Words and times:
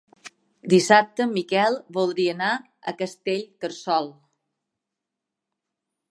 Dissabte 0.71 1.25
en 1.25 1.33
Miquel 1.33 1.75
voldria 1.97 2.31
anar 2.37 2.49
a 2.91 2.93
Castellterçol. 3.01 4.09